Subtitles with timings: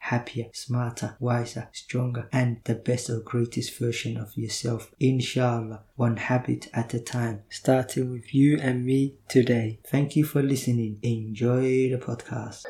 [0.00, 4.92] happier, smarter, wiser, stronger, and the best or greatest version of yourself.
[5.00, 9.80] Inshallah, one habit at a time, starting with you and me today.
[9.86, 10.98] Thank you for listening.
[11.02, 12.64] Enjoy the podcast.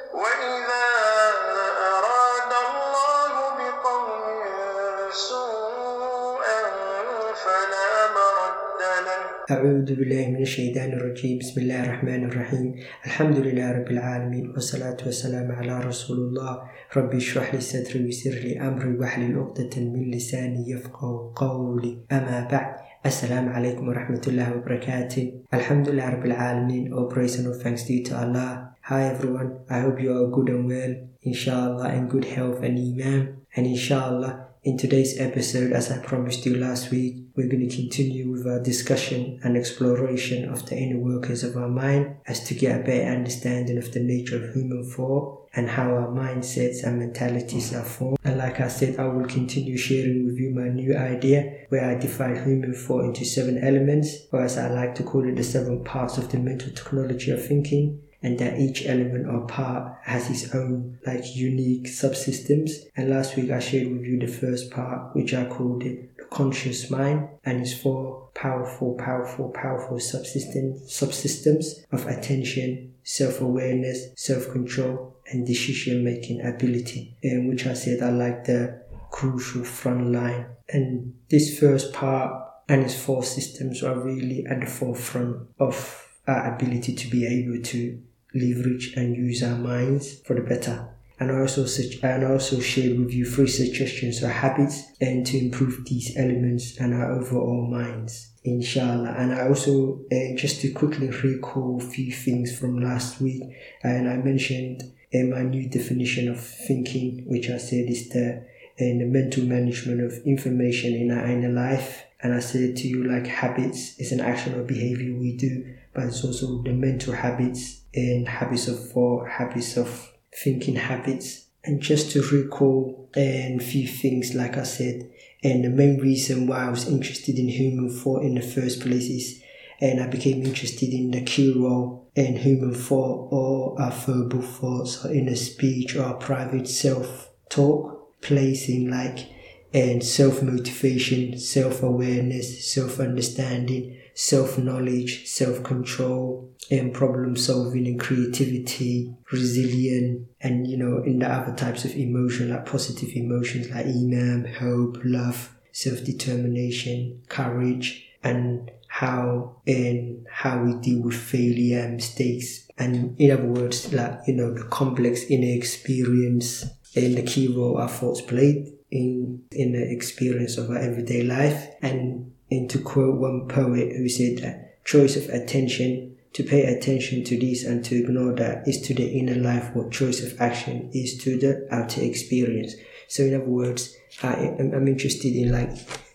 [9.52, 12.68] acuudu bilahi min ashaydaani rajiim bismi illaahi raxmaan raxiim
[13.06, 16.52] alxamdu lilahi rabbi alcaalamiin wsalaatu wasalaamu calaa rasuuliillah
[16.96, 22.76] rabbi ishrax li sadri wisir li amri waxlil uqdatan min lisaani yafqahu qowli amaa bacd
[23.10, 25.22] assalaamu calaykum waraxmatullaahi wabarakaati
[25.58, 28.50] alxamdulilah rabbialcaalamiin all praise and all thanks due to allah.
[28.90, 29.50] Hi everyone.
[29.74, 30.94] I hope you are good and well.
[31.30, 33.20] Insha allah and good health and imaan
[33.56, 34.32] and insha allah
[34.64, 38.60] in today's episode, as I promised you last week, we're going to continue with our
[38.60, 43.10] discussion and exploration of the inner workings of our mind as to get a better
[43.10, 48.18] understanding of the nature of human thought and how our mindsets and mentalities are formed.
[48.22, 51.96] And like I said, I will continue sharing with you my new idea where I
[51.98, 55.82] divide human thought into seven elements, or as I like to call it, the seven
[55.82, 60.54] parts of the mental technology of thinking and that each element or part has its
[60.54, 62.70] own like unique subsystems.
[62.96, 66.24] And last week I shared with you the first part, which I called it the
[66.24, 75.46] conscious mind, and its four powerful, powerful, powerful subsystems subsystems of attention, self-awareness, self-control, and
[75.46, 77.16] decision-making ability.
[77.22, 80.46] And which I said I like the crucial front line.
[80.68, 86.54] And this first part and its four systems are really at the forefront of our
[86.54, 88.00] ability to be able to
[88.34, 90.88] leverage and use our minds for the better.
[91.18, 95.84] And also such and also shared with you three suggestions or habits and to improve
[95.84, 98.32] these elements and our overall minds.
[98.44, 99.14] Inshallah.
[99.16, 103.42] And I also uh, just to quickly recall a few things from last week,
[103.84, 104.82] and I mentioned
[105.14, 108.44] uh, my new definition of thinking, which I said is the
[108.78, 112.04] and the mental management of information in our inner life.
[112.22, 116.04] And I said to you, like habits is an action or behavior we do, but
[116.04, 120.12] it's also the mental habits and habits of thought, habits of
[120.42, 121.46] thinking habits.
[121.64, 125.10] And just to recall and few things, like I said,
[125.42, 129.08] and the main reason why I was interested in human thought in the first place
[129.08, 129.42] is,
[129.80, 135.04] and I became interested in the key role in human thought or our verbal thoughts
[135.04, 139.31] or inner speech or private self talk plays in like
[139.74, 147.98] and self motivation, self awareness, self understanding, self knowledge, self control, and problem solving and
[148.00, 153.86] creativity, resilient, and you know, in the other types of emotion like positive emotions like
[153.86, 161.94] iman, hope, love, self determination, courage, and how and how we deal with failure and
[161.96, 162.68] mistakes.
[162.76, 167.78] And in other words, like you know, the complex inner experience and the key role
[167.78, 173.18] our thoughts played in in the experience of our everyday life and and to quote
[173.18, 177.96] one poet who said that choice of attention, to pay attention to this and to
[177.96, 182.02] ignore that is to the inner life what choice of action is to the outer
[182.02, 182.74] experience.
[183.08, 185.70] So in other words, I, I'm interested in like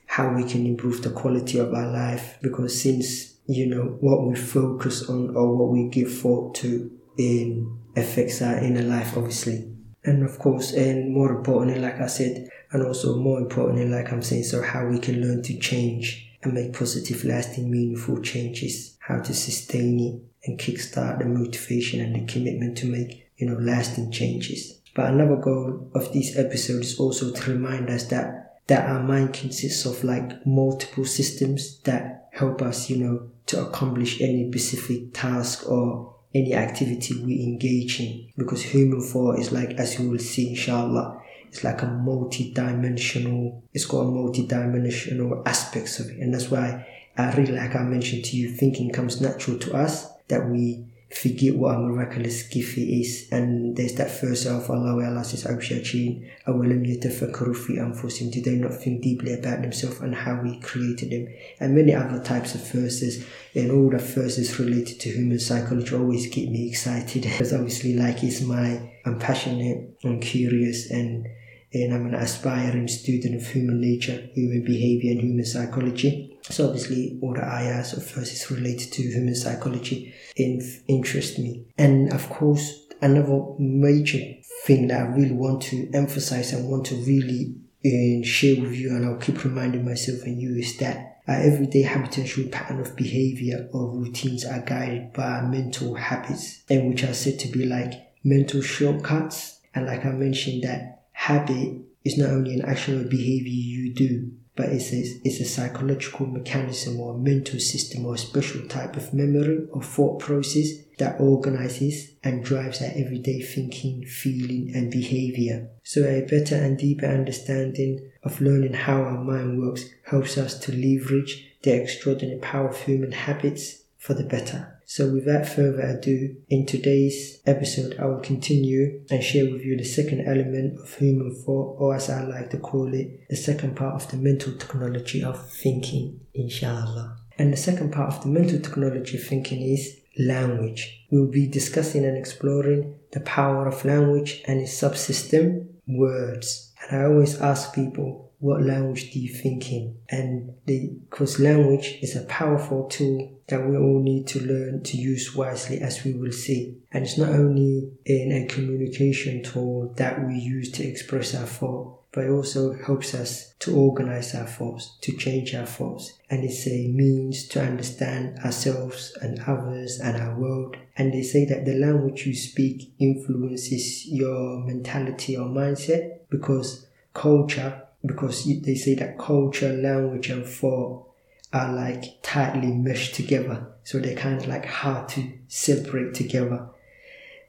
[0.06, 4.36] how we can improve the quality of our life because since you know what we
[4.36, 10.24] focus on or what we give thought to in affects our inner life obviously and
[10.24, 14.44] of course and more importantly like i said and also more importantly like i'm saying
[14.44, 19.34] so how we can learn to change and make positive, lasting, meaningful changes, how to
[19.34, 24.80] sustain it and kickstart the motivation and the commitment to make, you know, lasting changes.
[24.96, 29.34] But another goal of this episode is also to remind us that that our mind
[29.34, 35.70] consists of like multiple systems that help us, you know, to accomplish any specific task
[35.70, 38.28] or any activity we engage in.
[38.38, 41.17] Because human thought is like, as you will see, inshallah,
[41.48, 46.18] it's like a multi-dimensional it's got a multi-dimensional aspects of it.
[46.18, 50.10] And that's why i really like i mentioned to you thinking comes natural to us
[50.28, 53.30] that we forget what a miraculous gift it is.
[53.32, 58.32] And there's that verse of Allah where Allah says, Awshachin, awalam yatafakkaru fi anfusim.
[58.32, 61.34] Did they not think deeply about themselves and how we created them?
[61.60, 63.26] And many other types of verses.
[63.56, 67.24] And all the verses related to human psychology always get me excited.
[67.38, 71.28] because obviously like it's my, I'm passionate, I'm curious and
[71.74, 76.40] and I'm an aspiring student of human nature, human behavior, and human psychology.
[76.44, 81.66] So obviously, all the ayahs of verses related to human psychology interest me.
[81.78, 84.20] And of course, another major
[84.64, 87.56] thing that I really want to emphasize and want to really
[87.86, 91.84] uh, share with you, and I'll keep reminding myself and you, is that our everyday
[91.84, 97.40] habitual pattern of behavior or routines are guided by mental habits, and which are said
[97.40, 97.94] to be like
[98.24, 99.60] mental shortcuts.
[99.76, 104.32] And like I mentioned, that habit is not only an action or behavior you do,
[104.56, 109.14] but it's a, it's a psychological mechanism or mental system or a special type of
[109.14, 110.70] memory or thought process
[111.00, 115.68] that organizes and drives our everyday thinking, feeling, and behavior.
[115.84, 120.72] So, a better and deeper understanding of learning how our mind works helps us to
[120.72, 124.77] leverage the extraordinary power of human habits for the better.
[124.90, 129.84] So, without further ado, in today's episode, I will continue and share with you the
[129.84, 133.96] second element of human thought, or as I like to call it, the second part
[133.96, 137.18] of the mental technology of thinking, inshallah.
[137.38, 141.06] And the second part of the mental technology of thinking is language.
[141.12, 146.72] We'll be discussing and exploring the power of language and its subsystem, words.
[146.82, 149.98] And I always ask people, what language do you think in?
[150.08, 155.36] And because language is a powerful tool that we all need to learn to use
[155.36, 156.78] wisely as we will see.
[156.92, 161.98] And it's not only in a communication tool that we use to express our thought,
[162.12, 166.14] but it also helps us to organize our thoughts, to change our thoughts.
[166.30, 170.78] And it's a means to understand ourselves and others and our world.
[170.98, 177.84] And they say that the language you speak influences your mentality or mindset because culture
[178.06, 181.07] because they say that culture, language, and thought
[181.54, 183.68] are like tightly meshed together.
[183.84, 186.70] So they're kind of like hard to separate together.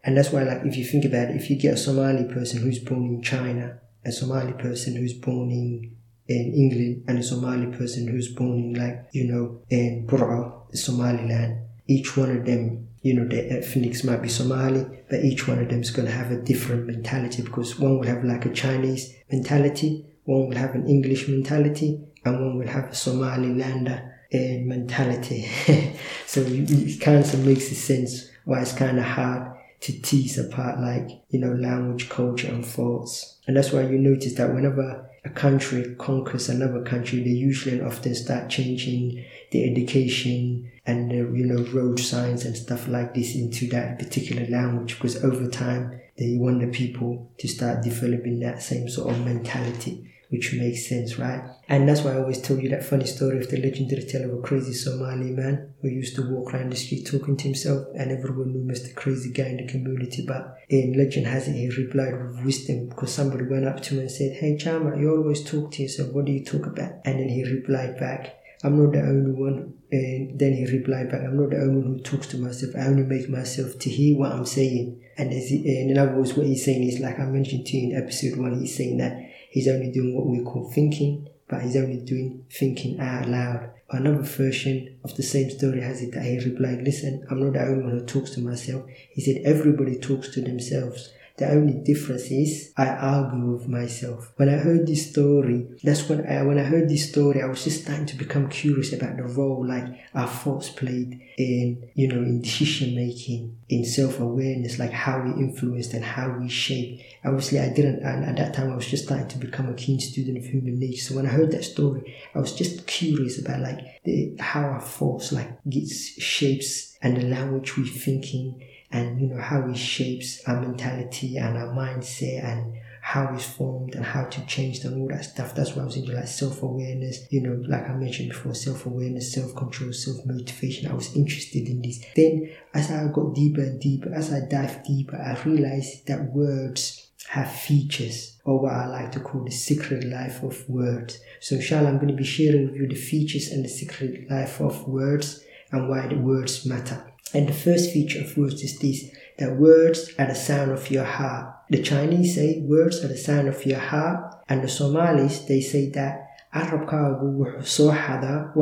[0.04, 2.62] And that's why, like, if you think about it, if you get a Somali person
[2.62, 5.96] who's born in China, a Somali person who's born in
[6.28, 11.66] in England, and a Somali person who's born in, like, you know, in Burra, Somaliland,
[11.86, 15.68] each one of them you know, the ethnics might be Somali, but each one of
[15.68, 19.14] them is going to have a different mentality because one will have like a Chinese
[19.30, 25.48] mentality, one will have an English mentality and one will have a Somalilander uh, mentality.
[26.26, 31.22] so it kind of makes sense why it's kind of hard to tease apart like,
[31.30, 33.38] you know, language, culture and thoughts.
[33.46, 37.86] And that's why you notice that whenever a country conquers another country, they usually and
[37.86, 43.34] often start changing the education and the, you know, road signs and stuff like this
[43.34, 48.62] into that particular language because over time they want the people to start developing that
[48.62, 51.42] same sort of mentality which makes sense, right?
[51.68, 54.38] And that's why I always tell you that funny story of the legendary tale of
[54.38, 58.12] a crazy Somali man who used to walk around the street talking to himself, and
[58.12, 58.94] everyone knew Mr.
[58.94, 60.24] Crazy Guy in the community.
[60.26, 64.00] But in legend has it, he replied with wisdom because somebody went up to him
[64.00, 66.12] and said, Hey, Chama, you always talk to yourself.
[66.12, 66.92] What do you talk about?
[67.04, 69.74] And then he replied back, I'm not the only one.
[69.90, 72.74] And then he replied back, I'm not the only one who talks to myself.
[72.76, 75.02] I only make myself to hear what I'm saying.
[75.16, 77.76] And, as he, and in other words, what he's saying is like I mentioned to
[77.76, 79.16] you in episode one, he's saying that
[79.50, 83.70] he's only doing what we call thinking, but he's only doing thinking out loud.
[83.90, 87.62] Another version of the same story has it that he replied, Listen, I'm not the
[87.62, 88.84] only one who talks to myself.
[89.10, 91.10] He said, Everybody talks to themselves.
[91.38, 94.32] The only difference is I argue with myself.
[94.36, 97.62] When I heard this story, that's when I when I heard this story, I was
[97.62, 102.16] just starting to become curious about the role like our thoughts played in you know
[102.16, 107.02] in decision making, in self awareness, like how we influenced and how we shape.
[107.24, 110.00] Obviously, I didn't, and at that time, I was just starting to become a keen
[110.00, 111.02] student of human nature.
[111.02, 114.80] So when I heard that story, I was just curious about like the, how our
[114.80, 120.42] thoughts like gets shapes and the language we're thinking and you know how it shapes
[120.46, 122.74] our mentality and our mindset and
[123.08, 125.54] how it's formed and how to change them, all that stuff.
[125.54, 128.84] That's why I was into like self awareness, you know, like I mentioned before, self
[128.84, 130.90] awareness, self control, self motivation.
[130.90, 132.04] I was interested in this.
[132.14, 137.08] Then, as I got deeper and deeper, as I dive deeper, I realized that words
[137.30, 141.18] have features or what I like to call the secret life of words.
[141.40, 144.60] So, inshallah, I'm going to be sharing with you the features and the secret life
[144.60, 147.02] of words and why the words matter.
[147.34, 151.04] And the first feature of words is this that words are the sound of your
[151.04, 151.54] heart.
[151.70, 155.90] The Chinese say words are the sound of your heart, and the Somalis they say
[155.90, 158.52] that carabkaagu wuxuu soo xadaa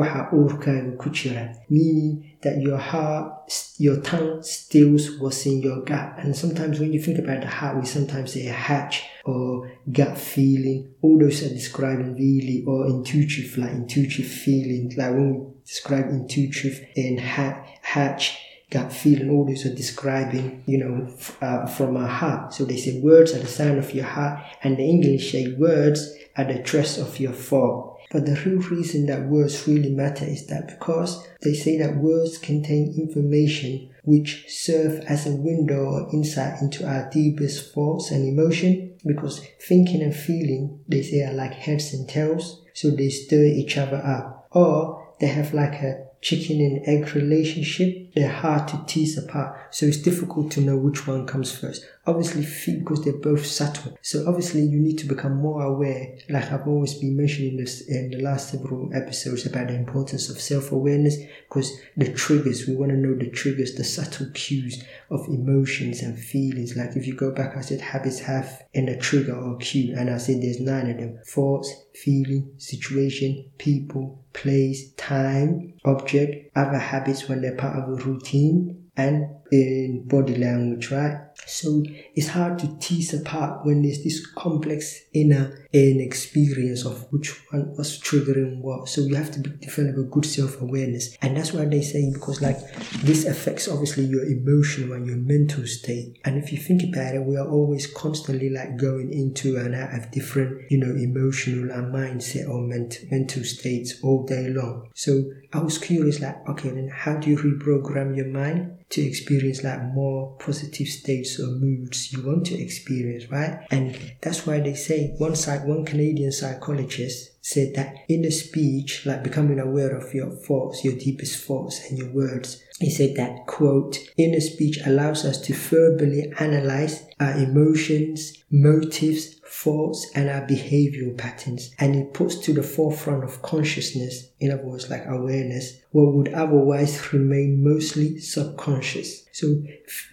[1.69, 3.33] meaning that your heart
[3.77, 6.15] your tongue steals what's in your gut.
[6.17, 10.17] And sometimes when you think about the heart we sometimes say a hatch or gut
[10.17, 10.93] feeling.
[11.01, 16.85] All those are describing really or intuitive like intuitive feeling like when we describe intuitive
[16.95, 18.37] and ha- hatch
[18.69, 21.07] gut feeling all those are describing you know
[21.41, 22.53] uh, from our heart.
[22.53, 26.13] So they say words are the sign of your heart and the english say words
[26.35, 30.47] are the trace of your thought but the real reason that words really matter is
[30.47, 36.61] that because they say that words contain information which serve as a window or insight
[36.61, 41.93] into our deepest thoughts and emotion because thinking and feeling they say are like heads
[41.93, 44.47] and tails so they stir each other up.
[44.51, 49.55] Or they have like a chicken and egg relationship, they're hard to tease apart.
[49.69, 51.85] So it's difficult to know which one comes first.
[52.07, 53.97] Obviously, feet because they're both subtle.
[54.01, 56.17] So obviously, you need to become more aware.
[56.29, 60.41] Like I've always been mentioning this in the last several episodes about the importance of
[60.41, 66.01] self-awareness because the triggers, we want to know the triggers, the subtle cues of emotions
[66.01, 66.75] and feelings.
[66.75, 70.09] Like if you go back, I said habits have in a trigger or cue, and
[70.09, 77.27] I said there's nine of them: thoughts, feeling, situation, people, place, time, object, other habits
[77.27, 81.21] when they're part of a routine, and in body language, right?
[81.45, 81.83] So
[82.15, 87.75] it's hard to tease apart when there's this complex inner an experience of which one
[87.75, 88.89] was triggering what.
[88.89, 92.11] So you have to be, develop a good self awareness, and that's why they say
[92.11, 92.57] because like
[93.01, 96.19] this affects obviously your emotional and your mental state.
[96.25, 99.93] And if you think about it, we are always constantly like going into and out
[99.93, 104.89] of different you know emotional and mindset or ment- mental states all day long.
[104.95, 105.23] So
[105.53, 108.73] I was curious, like okay, then how do you reprogram your mind?
[108.89, 113.65] to experience like more positive states or moods you want to experience, right?
[113.71, 119.05] And that's why they say one side, one Canadian psychologist said that in inner speech,
[119.05, 123.47] like becoming aware of your thoughts, your deepest thoughts and your words, he said that
[123.47, 131.17] quote inner speech allows us to verbally analyze our emotions motives thoughts and our behavioral
[131.17, 136.13] patterns and it puts to the forefront of consciousness in other words like awareness what
[136.13, 139.25] would otherwise remain mostly subconscious.
[139.31, 139.63] So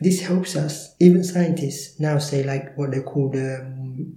[0.00, 3.70] this helps us even scientists now say like what they call the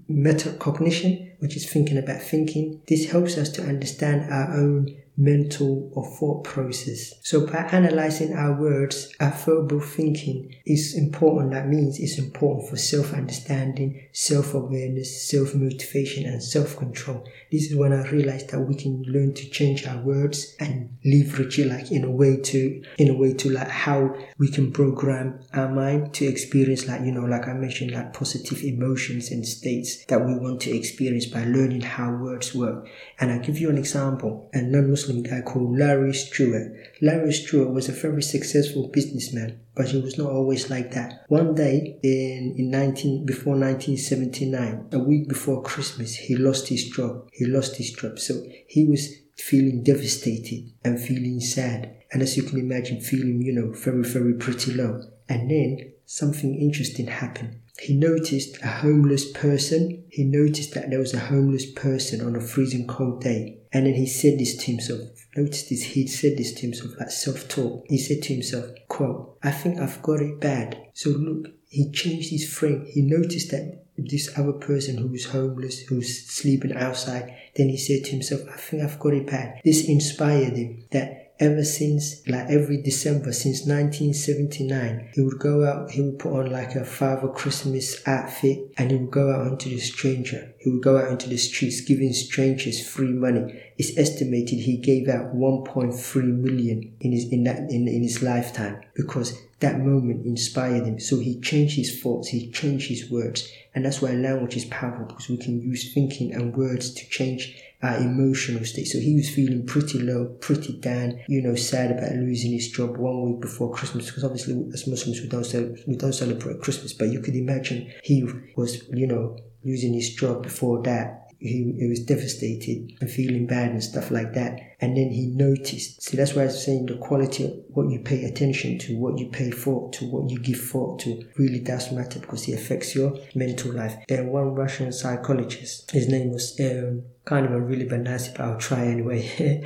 [0.09, 6.05] metacognition which is thinking about thinking this helps us to understand our own mental or
[6.05, 7.13] thought process.
[7.23, 11.53] So by analyzing our words, our verbal thinking is important.
[11.53, 17.27] That means it's important for self-understanding, self-awareness, self-motivation and self-control.
[17.51, 21.59] This is when I realized that we can learn to change our words and leverage
[21.59, 25.39] it like in a way to in a way to like how we can program
[25.53, 30.05] our mind to experience like you know like I mentioned like positive emotions and states
[30.05, 32.87] that we want to experience by learning how words work.
[33.19, 34.49] And I'll give you an example.
[34.53, 36.71] A non-Muslim guy called Larry Stewart.
[37.01, 41.23] Larry Stewart was a very successful businessman but he was not always like that.
[41.27, 47.29] One day in, in 19, before 1979, a week before Christmas, he lost his job.
[47.31, 48.17] He lost his job.
[48.17, 51.95] So he was feeling devastated and feeling sad.
[52.11, 54.99] And as you can imagine, feeling, you know, very, very pretty low.
[55.29, 57.59] And then something interesting happened.
[57.79, 60.05] He noticed a homeless person.
[60.09, 63.59] He noticed that there was a homeless person on a freezing cold day.
[63.77, 65.01] And then he said this to himself.
[65.35, 67.85] Notice this, he said this to himself like self-talk.
[67.87, 70.89] He said to himself, quote, I think I've got it bad.
[70.95, 72.87] So look, he changed his frame.
[72.89, 77.77] He noticed that this other person who was homeless, who was sleeping outside, then he
[77.77, 79.61] said to himself, I think I've got it bad.
[79.63, 85.91] This inspired him that ever since like every December since 1979 he would go out
[85.91, 89.69] he would put on like a Father Christmas outfit and he would go out onto
[89.69, 90.53] the stranger.
[90.59, 93.61] He would go out into the streets giving strangers free money.
[93.77, 98.81] It's estimated he gave out 1.3 million in his in that in, in his lifetime
[98.95, 100.99] because that moment inspired him.
[100.99, 103.51] So he changed his thoughts he changed his words.
[103.73, 107.55] And that's why language is powerful because we can use thinking and words to change
[107.81, 108.85] our emotional state.
[108.85, 112.97] So he was feeling pretty low, pretty down, you know, sad about losing his job
[112.97, 114.07] one week before Christmas.
[114.07, 116.93] Because obviously, as Muslims, we don't we don't celebrate Christmas.
[116.93, 121.26] But you could imagine he was, you know, losing his job before that.
[121.39, 124.59] He, he was devastated and feeling bad and stuff like that.
[124.79, 126.01] And then he noticed.
[126.03, 129.29] See, that's why I'm saying the quality of what you pay attention to, what you
[129.29, 133.17] pay for, to, what you give thought to really does matter because it affects your
[133.35, 133.95] mental life.
[134.09, 138.57] And one Russian psychologist, his name was um, can't even really pronounce it, but I'll
[138.57, 139.61] try anyway.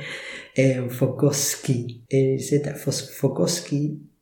[0.58, 2.02] um, Vygotsky.
[2.10, 2.92] And he said that for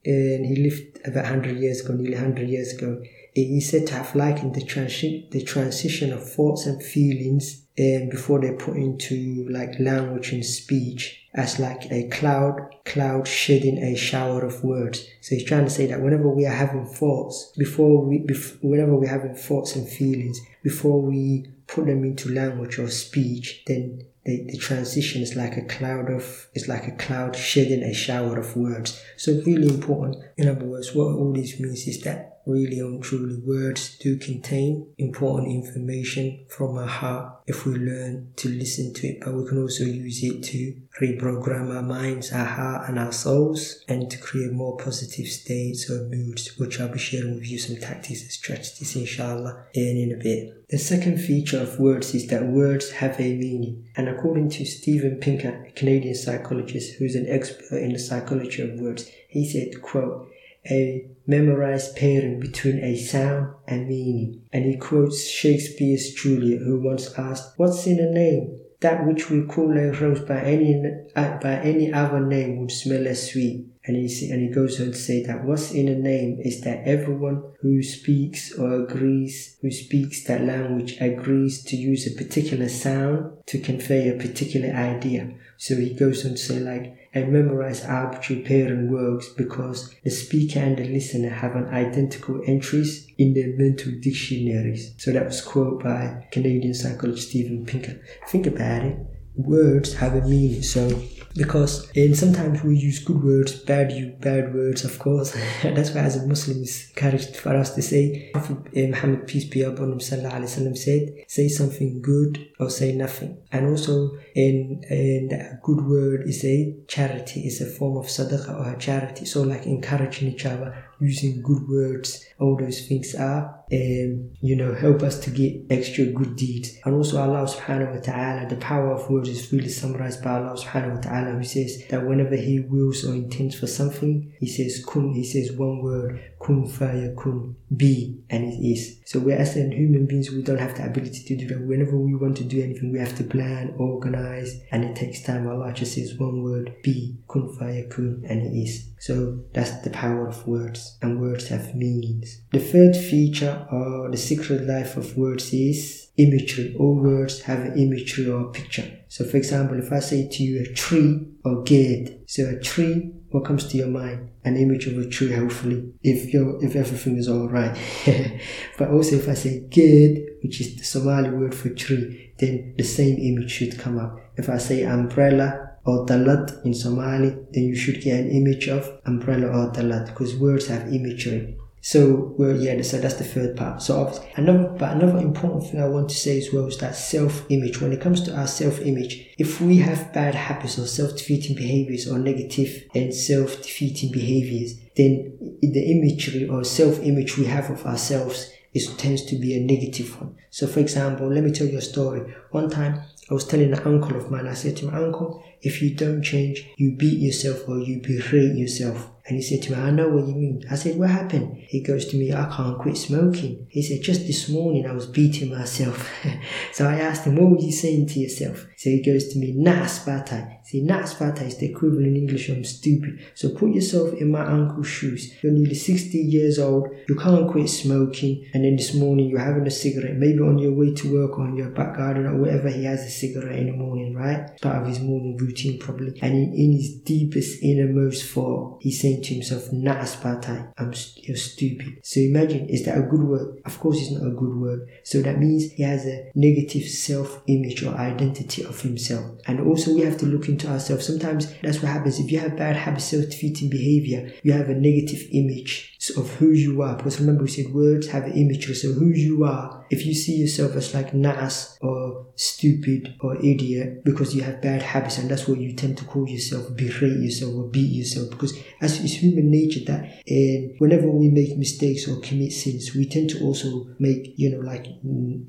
[0.04, 3.02] and he lived about 100 years ago, nearly 100 years ago,
[3.34, 8.40] he said to have likened the, transi- the transition of thoughts and feelings um, before
[8.40, 14.44] they put into like language and speech as like a cloud cloud shedding a shower
[14.44, 15.06] of words.
[15.20, 18.96] So he's trying to say that whenever we are having thoughts before we bef- whenever
[18.96, 24.44] we're having thoughts and feelings before we put them into language or speech then the,
[24.50, 28.56] the transition is like a cloud of it's like a cloud shedding a shower of
[28.56, 29.00] words.
[29.16, 30.16] So really important.
[30.36, 34.92] In other words what all this means is that really and truly words do contain
[34.98, 39.20] important information from our heart if we learn to listen to it.
[39.20, 43.82] But we can also use it to reprogram our minds our heart and our souls
[43.88, 47.76] and to create more positive states or moods which i'll be sharing with you some
[47.76, 50.68] tactics and strategies inshallah in, in a bit.
[50.68, 53.88] The second feature of words is that words have a meaning.
[53.96, 58.78] And according to Steven Pinker a canadian psychologist who's an expert in the psychology of
[58.78, 60.28] words he said quote
[60.68, 64.42] a memorized pairing between a sound and meaning.
[64.52, 68.58] And he quotes Shakespeare's Julia, who once asked, What's in a name?
[68.80, 70.82] That which we call a rose by any
[71.14, 73.66] uh, by any other name would smell as sweet.
[73.84, 76.86] And he, and he goes on to say that what's in a name is that
[76.86, 83.38] everyone who speaks or agrees, who speaks that language, agrees to use a particular sound
[83.46, 85.32] to convey a particular idea.
[85.56, 90.60] So he goes on to say like, and memorize arbitrary pairing words because the speaker
[90.60, 94.94] and the listener have an identical entries in their mental dictionaries.
[94.98, 98.00] So that was quote by Canadian psychologist Steven Pinker.
[98.28, 98.96] Think about it.
[99.34, 100.62] Words have a meaning.
[100.62, 101.02] So
[101.34, 105.36] because and sometimes we use good words, bad you bad words, of course.
[105.62, 108.32] That's why as a Muslim it's encouraged for us to say
[108.74, 113.38] Muhammad peace be upon him sallallahu said, say something good or say nothing.
[113.52, 118.74] And also in in a good word is a charity, is a form of sadaqah
[118.74, 119.24] or charity.
[119.24, 124.74] So like encouraging each other using good words, all those things are, um, you know,
[124.74, 126.76] help us to get extra good deeds.
[126.84, 130.56] And also Allah subhanahu wa ta'ala, the power of words is really summarized by Allah
[130.56, 134.84] subhanahu wa ta'ala who says that whenever he wills or intends for something, he says
[134.84, 139.00] kun, he says one word, kun fayakun, be, and it is.
[139.04, 141.66] So we as human beings, we don't have the ability to do that.
[141.66, 145.48] Whenever we want to do anything, we have to plan, organize, and it takes time.
[145.48, 148.89] Allah just says one word, be, kun fayakun, and it is.
[149.00, 152.42] So that's the power of words, and words have meanings.
[152.52, 156.76] The third feature or the secret life of words is imagery.
[156.78, 158.84] All words have an imagery or picture.
[159.08, 163.10] So, for example, if I say to you a tree or gate, so a tree,
[163.30, 164.28] what comes to your mind?
[164.44, 167.76] An image of a tree, hopefully, if you if everything is all right.
[168.78, 172.84] but also, if I say gate, which is the Somali word for tree, then the
[172.84, 174.18] same image should come up.
[174.36, 179.00] If I say umbrella, or talat in Somali, then you should get an image of
[179.06, 181.56] umbrella or talat because words have imagery.
[181.82, 183.80] So well, yeah, so that's the third part.
[183.80, 187.80] So another, but another important thing I want to say as well is that self-image.
[187.80, 192.18] When it comes to our self-image, if we have bad habits or self-defeating behaviors or
[192.18, 199.24] negative and self-defeating behaviors, then the imagery or self-image we have of ourselves is tends
[199.24, 200.36] to be a negative one.
[200.50, 202.34] So, for example, let me tell you a story.
[202.50, 204.46] One time, I was telling an uncle of mine.
[204.46, 208.56] I said to my uncle, if you don't change, you beat yourself or you berate
[208.56, 209.10] yourself.
[209.26, 210.64] And he said to me, I know what you mean.
[210.70, 211.56] I said, what happened?
[211.68, 213.66] He goes to me, I can't quit smoking.
[213.70, 216.10] He said, just this morning I was beating myself.
[216.72, 218.66] so I asked him, what were you saying to yourself?
[218.76, 220.59] So he goes to me, Naspatai.
[220.70, 223.18] See, Naspatai is the equivalent in English I'm stupid.
[223.34, 225.34] So put yourself in my uncle's shoes.
[225.42, 226.86] You're nearly 60 years old.
[227.08, 228.46] You can't quit smoking.
[228.54, 231.42] And then this morning you're having a cigarette, maybe on your way to work or
[231.48, 234.60] on your back garden or wherever he has a cigarette in the morning, right?
[234.60, 236.16] Part of his morning routine probably.
[236.22, 241.36] And in, in his deepest, innermost thought, he's saying to himself, Naspatai, I'm st- you're
[241.36, 241.98] stupid.
[242.04, 243.60] So imagine, is that a good word?
[243.64, 244.88] Of course it's not a good word.
[245.02, 249.24] So that means he has a negative self-image or identity of himself.
[249.48, 251.06] And also we have to look into ourselves.
[251.06, 252.18] Sometimes that's what happens.
[252.18, 256.82] If you have bad habits, self-defeating behavior, you have a negative image of who you
[256.82, 256.96] are.
[256.96, 258.66] Because remember we said words have an image.
[258.80, 264.04] So who you are, if you see yourself as like nas or stupid or idiot
[264.04, 267.54] because you have bad habits and that's what you tend to call yourself, berate yourself
[267.54, 272.20] or beat yourself because as it's human nature that and whenever we make mistakes or
[272.20, 274.86] commit sins, we tend to also make, you know, like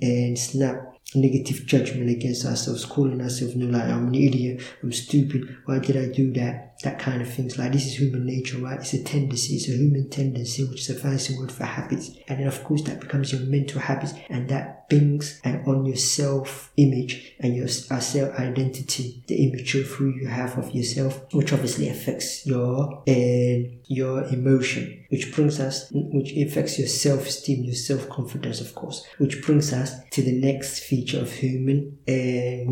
[0.01, 5.57] and snap negative judgment against ourselves, calling ourselves, know, like, I'm an idiot, I'm stupid,
[5.65, 6.70] why did I do that?
[6.81, 7.57] That kind of things.
[7.57, 8.79] Like this is human nature, right?
[8.79, 12.11] It's a tendency, it's a human tendency, which is a fancy word for habits.
[12.27, 15.95] And then of course that becomes your mental habits and that brings and on your
[15.95, 21.33] self image and your uh, self identity, the image of who you have of yourself,
[21.33, 27.27] which obviously affects your and uh, your emotion, which brings us, which affects your self
[27.27, 31.97] esteem, your self confidence, of course, which brings us to the next feature of human,
[32.07, 32.63] uh,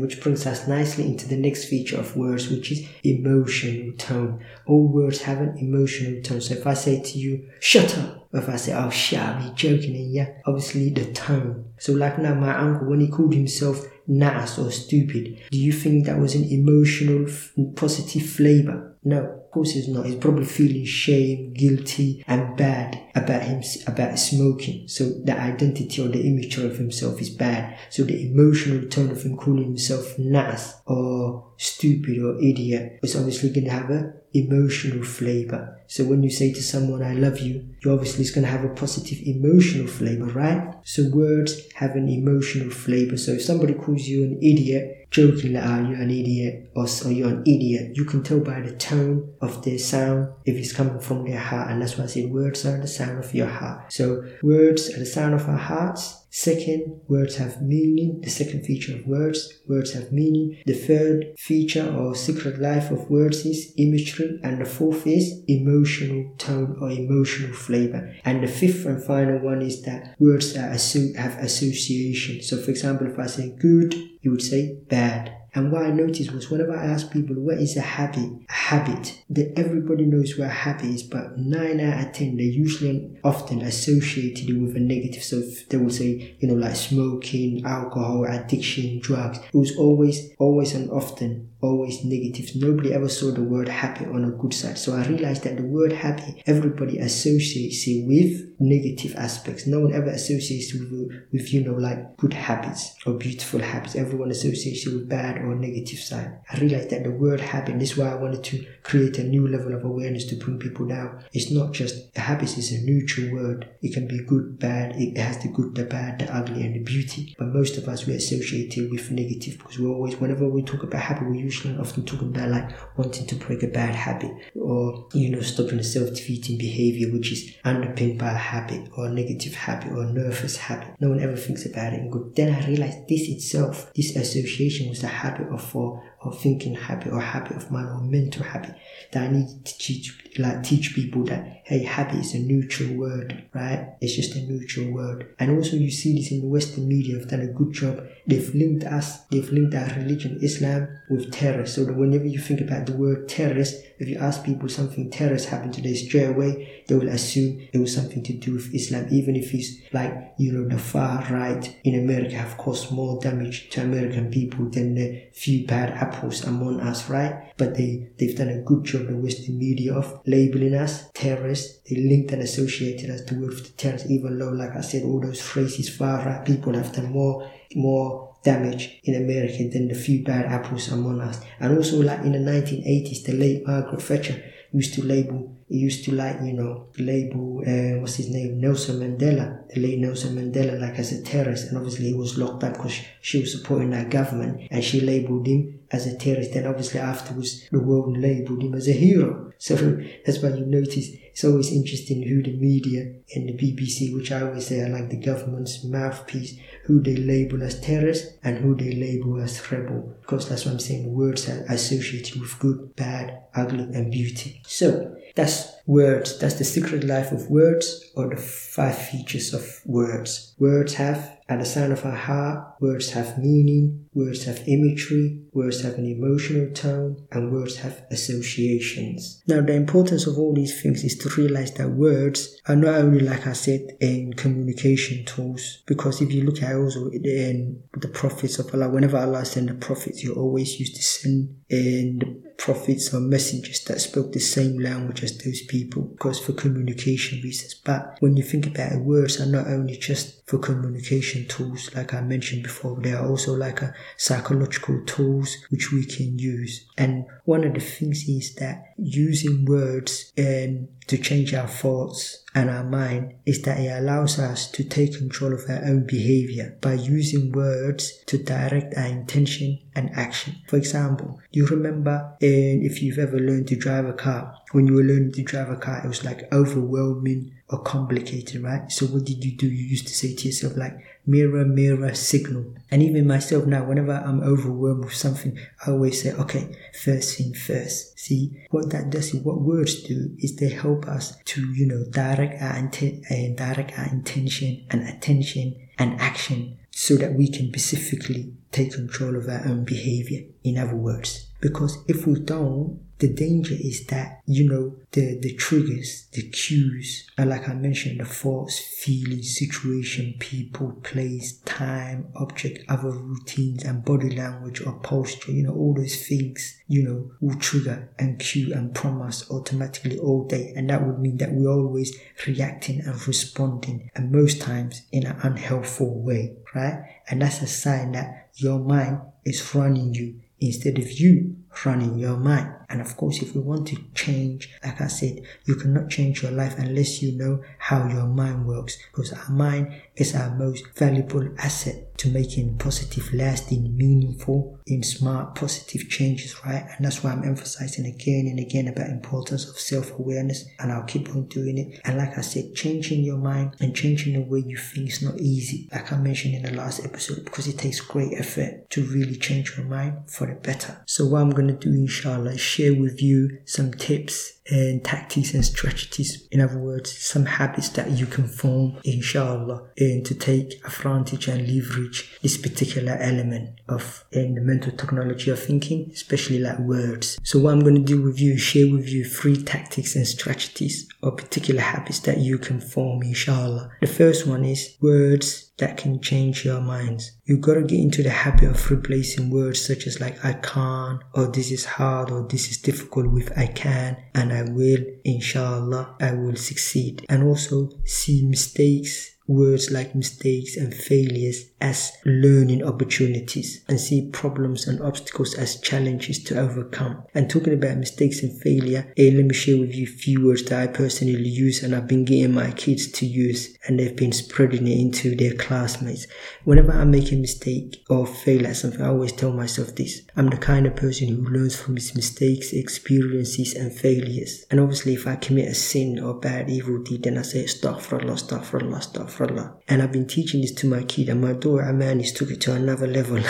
[0.00, 2.86] which brings us nicely into the next feature of words, which is
[3.20, 4.44] emotional tone.
[4.66, 6.40] All words have an emotional tone.
[6.40, 9.54] So if I say to you, shut up, if I say, oh, shut up, you're
[9.54, 11.72] joking, and yeah, obviously the tone.
[11.78, 16.06] So like now, my uncle, when he called himself nass or stupid, do you think
[16.06, 17.26] that was an emotional,
[17.74, 18.96] positive flavor?
[19.02, 20.06] No, of course he's not.
[20.06, 24.86] He's probably feeling shame, guilty, and bad about him about smoking.
[24.88, 27.78] So the identity or the image of himself is bad.
[27.88, 33.50] So the emotional tone of him calling himself nass or stupid or idiot is obviously
[33.50, 35.78] going to have a emotional flavor.
[35.88, 38.64] So when you say to someone, I love you, you obviously is going to have
[38.64, 40.74] a positive emotional flavor, right?
[40.84, 43.16] So words have an emotional flavor.
[43.16, 46.84] So if somebody calls you an idiot, joking like, oh, ah, you're an idiot or,
[46.84, 47.96] or oh, you're an idiot.
[47.96, 51.70] You can tell by the tone of their sound if it's coming from their heart.
[51.70, 53.92] And that's why I say words are the sound of your heart.
[53.92, 56.19] So words are the sound of our hearts.
[56.30, 58.20] Second, words have meaning.
[58.22, 60.62] The second feature of words, words have meaning.
[60.64, 64.38] The third feature or secret life of words is imagery.
[64.44, 68.14] And the fourth is emotional tone or emotional flavor.
[68.24, 72.42] And the fifth and final one is that words are have association.
[72.42, 75.39] So for example, if I say good, you would say bad.
[75.54, 79.58] And what I noticed was whenever I ask people what is a habit, habit, that
[79.58, 84.60] everybody knows what a habit is, but nine out of ten, they're usually often associated
[84.60, 85.22] with a negative.
[85.22, 89.38] So they will say, you know, like smoking, alcohol, addiction, drugs.
[89.38, 92.50] It was always, always and often always negative.
[92.56, 94.78] Nobody ever saw the word happy on a good side.
[94.78, 99.66] So I realized that the word happy, everybody associates it with negative aspects.
[99.66, 103.96] No one ever associates it with, with, you know, like good habits or beautiful habits.
[103.96, 106.38] Everyone associates it with bad or negative side.
[106.50, 109.48] I realized that the word habit, this is why I wanted to create a new
[109.48, 111.24] level of awareness to bring people down.
[111.32, 113.68] It's not just, habits is a neutral word.
[113.82, 114.94] It can be good, bad.
[114.96, 117.34] It has the good, the bad, the ugly, and the beauty.
[117.38, 120.82] But most of us, we associate it with negative because we always, whenever we talk
[120.82, 125.08] about happy, we usually often talk about like wanting to break a bad habit or,
[125.12, 129.54] you know, stopping a self-defeating behavior, which is underpinned by a habit or a negative
[129.54, 130.94] habit or a nervous habit.
[131.00, 132.36] No one ever thinks about it and good.
[132.36, 137.12] Then I realized this itself, this association was the habit of for or thinking habit
[137.12, 138.74] or habit of mine or mental habit
[139.12, 143.48] that I need to teach like teach people that hey habit is a neutral word,
[143.54, 143.94] right?
[144.00, 145.34] It's just a neutral word.
[145.38, 148.06] And also you see this in the Western media have done a good job.
[148.30, 151.74] They've linked us, they've linked our religion, Islam, with terrorists.
[151.74, 155.74] So whenever you think about the word terrorist, if you ask people something terrorist happened
[155.74, 159.52] today straight away, they will assume it was something to do with Islam, even if
[159.52, 164.30] it's like, you know, the far right in America have caused more damage to American
[164.30, 167.52] people than the few bad apples among us, right?
[167.56, 171.80] But they, they've done a good job, the Western media, of labeling us terrorists.
[171.88, 175.20] They linked and associated us to with the terrorists, even though, like I said, all
[175.20, 180.24] those phrases, far right people have done more, more damage in America than the few
[180.24, 181.40] bad apples among us.
[181.58, 186.12] And also, like in the 1980s, the late Margaret Thatcher used to label, used to
[186.12, 190.98] like, you know, label, uh, what's his name, Nelson Mandela, the late Nelson Mandela, like
[190.98, 191.68] as a terrorist.
[191.68, 195.46] And obviously he was locked up because she was supporting that government and she labeled
[195.46, 196.52] him as a terrorist.
[196.52, 199.52] Then obviously afterwards the world labeled him as a hero.
[199.58, 199.76] So
[200.24, 204.42] that's why you notice it's always interesting who the media and the BBC, which I
[204.42, 208.92] always say are like the government's mouthpiece, who they label as terrorists and who they
[208.92, 210.16] label as rebel.
[210.20, 214.60] Because that's what I'm saying, words are associated with good, bad, ugly, and beauty.
[214.66, 216.38] So that's words.
[216.38, 220.54] That's the secret life of words or the five features of words.
[220.58, 225.94] Words have at the sound of heart, words have meaning, words have imagery, words have
[225.94, 229.42] an emotional tone, and words have associations.
[229.48, 233.18] Now, the importance of all these things is to realize that words are not only,
[233.18, 238.60] like I said, in communication tools, because if you look at also in the prophets
[238.60, 243.14] of Allah, whenever Allah sent the prophets, you always used to send in the prophets
[243.14, 247.74] or messengers that spoke the same language as those people because for communication reasons.
[247.74, 252.14] But when you think about it, words are not only just for communication tools, like
[252.14, 256.86] I mentioned before, they are also like a psychological tools which we can use.
[256.96, 262.70] And one of the things is that using words and to change our thoughts and
[262.70, 266.94] our mind is that it allows us to take control of our own behavior by
[266.94, 270.54] using words to direct our intention and action.
[270.68, 274.94] For example, you remember and if you've ever learned to drive a car, when you
[274.94, 278.90] were learning to drive a car, it was like overwhelming or complicated, right?
[278.90, 279.66] So what did you do?
[279.66, 282.74] You used to say to yourself like, mirror, mirror, signal.
[282.90, 287.54] And even myself now, whenever I'm overwhelmed with something, I always say, okay, first thing
[287.54, 288.18] first.
[288.18, 292.60] See, what that does what words do is they help us to, you know, direct
[292.62, 298.54] our intent uh, direct our intention and attention and action so that we can specifically
[298.72, 300.42] take control of our own behavior.
[300.64, 305.54] In other words, because if we don't, the danger is that, you know, the, the
[305.54, 312.82] triggers, the cues, and like I mentioned, the thoughts, feeling, situation, people, place, time, object,
[312.88, 317.58] other routines, and body language or posture, you know, all those things, you know, will
[317.58, 320.72] trigger and cue and prompt us automatically all day.
[320.74, 325.36] And that would mean that we're always reacting and responding, and most times in an
[325.42, 327.04] unhelpful way, right?
[327.28, 332.36] And that's a sign that your mind is running you instead of you running your
[332.36, 332.74] mind.
[332.88, 336.50] And of course, if you want to change, like I said, you cannot change your
[336.50, 341.48] life unless you know how your mind works because our mind is our most valuable
[341.58, 346.84] asset to making positive, lasting, meaningful, in smart, positive changes, right?
[346.96, 351.30] And that's why I'm emphasizing again and again about importance of self-awareness and I'll keep
[351.30, 352.00] on doing it.
[352.04, 355.40] And like I said, changing your mind and changing the way you think is not
[355.40, 359.36] easy, like I mentioned in the last episode, because it takes great effort to really
[359.36, 361.02] change your mind for the better.
[361.06, 365.52] So what I'm going to do, inshallah, is share with you some tips and tactics
[365.52, 366.46] and strategies.
[366.50, 371.66] In other words, some habits that you can form, inshallah, and to take advantage and
[371.66, 377.38] leverage this particular element of in the mental technology of thinking, especially like words.
[377.42, 380.26] So what I'm going to do with you is share with you three tactics and
[380.26, 383.90] strategies or particular habits that you can form, inshallah.
[384.00, 387.32] The first one is words that can change your minds.
[387.44, 391.46] You gotta get into the habit of replacing words such as like I can't, or
[391.46, 396.32] this is hard, or this is difficult with I can, and I will, inshallah, I
[396.32, 397.26] will succeed.
[397.28, 404.86] And also see mistakes words like mistakes and failures as learning opportunities and see problems
[404.86, 407.24] and obstacles as challenges to overcome.
[407.34, 410.62] And talking about mistakes and failure, eh, let me share with you a few words
[410.64, 414.32] that I personally use and I've been getting my kids to use and they've been
[414.32, 416.28] spreading it into their classmates.
[416.64, 420.22] Whenever I make a mistake or fail at something, I always tell myself this.
[420.40, 424.64] I'm the kind of person who learns from his mistakes, experiences and failures.
[424.70, 428.40] And obviously if I commit a sin or bad evil deed, then I say, astaghfirullah,
[428.40, 432.52] astaghfirullah, astaghfirullah and I've been teaching this to my kid, and my daughter Amanis took
[432.52, 433.42] it to another level.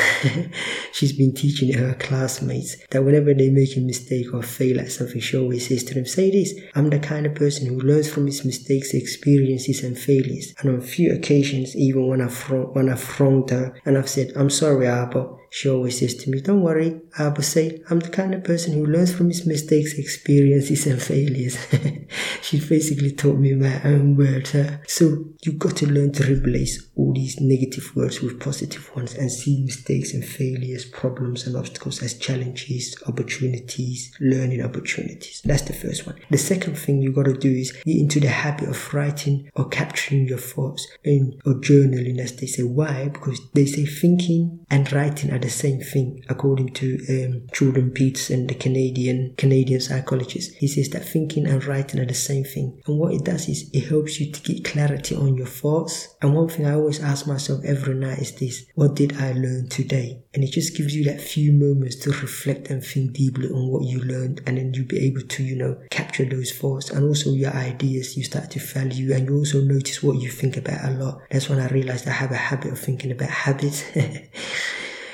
[0.93, 5.21] She's been teaching her classmates that whenever they make a mistake or fail at something,
[5.21, 8.27] she always says to them, Say this, I'm the kind of person who learns from
[8.27, 10.55] his mistakes, experiences, and failures.
[10.59, 14.33] And on a few occasions, even when I've, when I've wronged her and I've said,
[14.35, 18.35] I'm sorry, Abba, she always says to me, Don't worry, Abba say, I'm the kind
[18.35, 21.59] of person who learns from his mistakes, experiences, and failures.
[22.43, 24.53] she basically taught me my own words.
[24.53, 24.79] Huh?
[24.87, 29.31] So you got to learn to replace all these negative words with positive ones and
[29.31, 35.43] see mistakes and failures, problems and obstacles as challenges, opportunities, learning opportunities.
[35.45, 36.17] That's the first one.
[36.31, 39.69] The second thing you got to do is get into the habit of writing or
[39.69, 42.63] capturing your thoughts in or journaling, as they say.
[42.63, 43.09] Why?
[43.09, 48.47] Because they say thinking and writing are the same thing, according to um, Jordan Peterson,
[48.47, 50.55] the Canadian Canadian psychologist.
[50.55, 53.89] He says that thinking and writing the same thing, and what it does is it
[53.89, 56.15] helps you to get clarity on your thoughts.
[56.23, 59.69] And one thing I always ask myself every night is this: What did I learn
[59.69, 60.23] today?
[60.33, 63.85] And it just gives you that few moments to reflect and think deeply on what
[63.85, 67.31] you learned, and then you'll be able to, you know, capture those thoughts and also
[67.31, 68.17] your ideas.
[68.17, 71.21] You start to value, and you also notice what you think about a lot.
[71.31, 73.85] That's when I realized I have a habit of thinking about habits.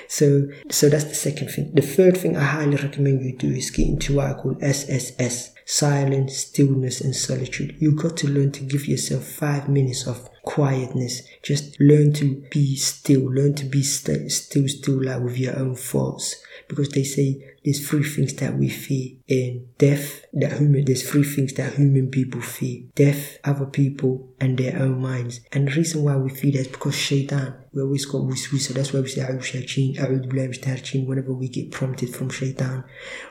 [0.09, 1.73] So, so that's the second thing.
[1.75, 5.53] The third thing I highly recommend you do is get into what I call SSS,
[5.67, 7.77] silence, stillness, and solitude.
[7.81, 11.23] You got to learn to give yourself five minutes of quietness.
[11.43, 13.31] Just learn to be still.
[13.31, 16.37] Learn to be st- still, still, like with your own thoughts.
[16.69, 20.25] Because they say there's three things that we fear in death.
[20.33, 25.01] That human, there's three things that human people fear: death, other people, and their own
[25.03, 25.41] minds.
[25.53, 27.55] And the reason why we fear that is because Shaitan.
[27.77, 28.73] We always call wiswisa.
[28.73, 31.07] That's why we say Ayub Shachin, Ayub Blam Shtarchin.
[31.07, 32.85] Whenever we get prompted from Shaitan,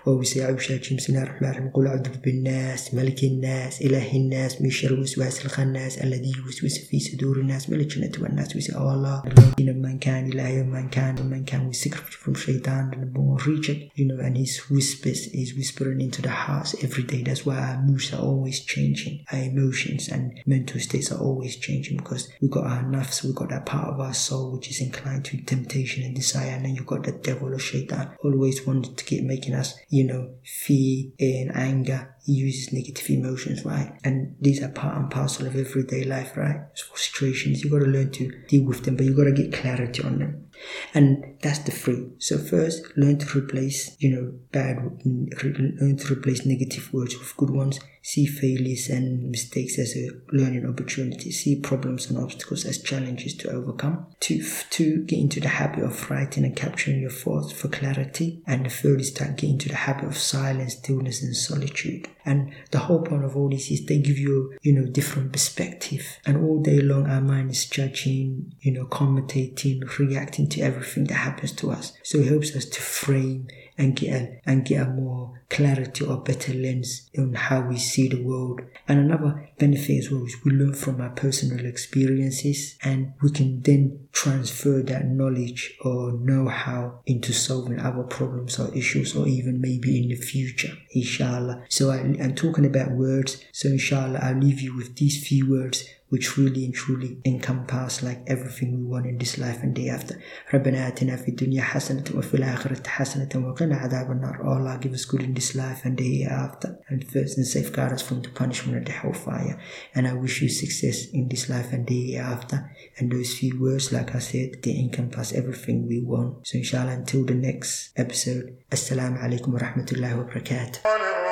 [0.06, 4.30] or we say Ayub Shachin, Bismillah ar-Rahman ar-Rahim, Qul a'udhu bin nas, Malik nas, Ilahi
[4.30, 8.88] nas, Mishar wiswas al-Khannas, Alladhi yuswis fi صدور الناس من الجنة والناس we say oh
[8.88, 9.23] Allah
[9.59, 14.07] you know mankind إله mankind mankind we seek from shaitan the number one reject you
[14.07, 18.12] know and his whispers is whispering into the hearts every day that's why our moods
[18.12, 22.83] are always changing our emotions and mental states are always changing because we got our
[22.83, 26.53] nafs we got that part of our soul which is inclined to temptation and desire
[26.57, 30.05] and then you got the devil or shaitan always wanted to keep making us you
[30.05, 33.93] know fear and anger he uses negative emotions, right?
[34.05, 36.61] And these are part and parcel of everyday life, right?
[36.96, 40.48] Frustrations, you gotta learn to deal with them, but you gotta get clarity on them.
[40.94, 42.08] And that's the free.
[42.20, 47.50] So first, learn to replace, you know, bad, learn to replace negative words with good
[47.50, 47.82] ones.
[48.08, 51.32] See failures and mistakes as a learning opportunity.
[51.32, 54.06] See problems and obstacles as challenges to overcome.
[54.20, 58.44] To, to get into the habit of writing and capturing your thoughts for clarity.
[58.46, 62.08] And the third is to get into the habit of silence, stillness, and solitude.
[62.24, 66.20] And the whole point of all this is they give you, you know, different perspective.
[66.28, 71.15] And all day long, our mind is judging, you know, commentating, reacting to everything that
[71.15, 71.94] happens to us.
[72.04, 76.18] So it helps us to frame and get a, and get a more clarity or
[76.18, 78.62] better lens on how we see the world.
[78.88, 83.62] And another benefit as well is we learn from our personal experiences and we can
[83.62, 90.02] then transfer that knowledge or know-how into solving other problems or issues or even maybe
[90.02, 91.64] in the future, inshallah.
[91.70, 93.44] So I, I'm talking about words.
[93.52, 98.21] So inshallah, I'll leave you with these few words which really and truly encompass like
[98.27, 100.21] everything we want in this life and day after.
[100.55, 104.40] ربنا آتنا في الدنيا حسنة وفي الآخرة حسنة وقنا عذاب النار.
[104.43, 106.79] Oh Allah, give us good in this life and day after.
[106.88, 109.61] And first, and safeguard us from the punishment of the hellfire.
[109.95, 112.71] And I wish you success in this life and day after.
[112.99, 116.47] And those few words, like I said, they encompass everything we want.
[116.47, 121.24] So inshallah, until the next episode, Assalamu alaikum wa rahmatullahi wa barakatuh.